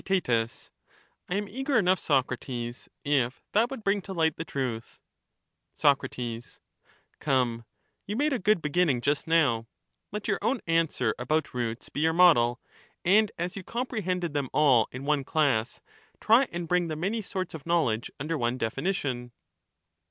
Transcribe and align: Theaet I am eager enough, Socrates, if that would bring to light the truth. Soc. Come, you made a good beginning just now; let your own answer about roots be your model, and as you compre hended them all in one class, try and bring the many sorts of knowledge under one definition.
Theaet 0.03 0.71
I 1.29 1.35
am 1.35 1.47
eager 1.47 1.77
enough, 1.77 1.99
Socrates, 1.99 2.89
if 3.05 3.43
that 3.51 3.69
would 3.69 3.83
bring 3.83 4.01
to 4.01 4.13
light 4.13 4.35
the 4.35 4.43
truth. 4.43 4.99
Soc. 5.75 6.01
Come, 7.19 7.65
you 8.07 8.15
made 8.15 8.33
a 8.33 8.39
good 8.39 8.63
beginning 8.63 9.01
just 9.01 9.27
now; 9.27 9.67
let 10.11 10.27
your 10.27 10.39
own 10.41 10.59
answer 10.65 11.13
about 11.19 11.53
roots 11.53 11.89
be 11.89 11.99
your 11.99 12.13
model, 12.13 12.59
and 13.05 13.31
as 13.37 13.55
you 13.55 13.63
compre 13.63 14.01
hended 14.03 14.33
them 14.33 14.49
all 14.55 14.87
in 14.91 15.03
one 15.05 15.23
class, 15.23 15.81
try 16.19 16.47
and 16.51 16.67
bring 16.67 16.87
the 16.87 16.95
many 16.95 17.21
sorts 17.21 17.53
of 17.53 17.67
knowledge 17.67 18.09
under 18.19 18.39
one 18.39 18.57
definition. 18.57 19.31